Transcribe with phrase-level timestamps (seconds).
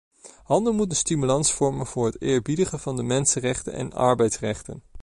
[0.43, 4.83] Handel moet een stimulans vormen voor het eerbiedigen van de mensenrechten en arbeidsrechten.